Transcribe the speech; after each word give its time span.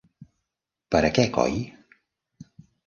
Per 0.95 1.03
a 1.11 1.11
què 1.19 1.27
coi? 1.39 1.61